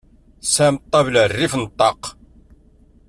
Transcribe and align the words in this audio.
Tesɛam 0.41 0.75
ṭabla 0.91 1.23
rrif 1.31 1.53
n 1.63 1.65
ṭaq? 1.77 2.01